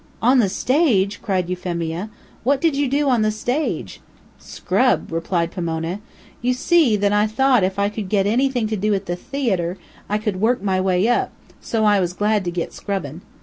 "On 0.19 0.39
the 0.39 0.49
stage!" 0.49 1.21
cried 1.21 1.47
Euphemia. 1.47 2.09
"What 2.43 2.59
did 2.59 2.75
you 2.75 2.87
do 2.89 3.07
on 3.07 3.21
the 3.21 3.29
stage?" 3.29 4.01
"Scrub," 4.39 5.11
replied 5.11 5.51
Pomona. 5.51 5.99
"You 6.41 6.55
see 6.55 6.95
that 6.95 7.13
I 7.13 7.27
thought 7.27 7.63
if 7.63 7.77
I 7.77 7.87
could 7.89 8.09
get 8.09 8.25
anything 8.25 8.65
to 8.69 8.75
do 8.75 8.95
at 8.95 9.05
the 9.05 9.15
theayter, 9.15 9.77
I 10.09 10.17
could 10.17 10.41
work 10.41 10.63
my 10.63 10.81
way 10.81 11.07
up, 11.07 11.31
so 11.61 11.85
I 11.85 11.99
was 11.99 12.13
glad 12.13 12.43
to 12.45 12.49
get 12.51 12.73
scrubbin'. 12.73 13.21